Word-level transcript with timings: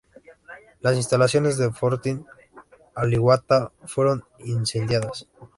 Las 0.79 0.95
instalaciones 0.95 1.59
del 1.59 1.73
fortín 1.75 2.25
Alihuatá 2.95 3.71
fueron 3.85 4.23
incendiadas. 4.39 5.27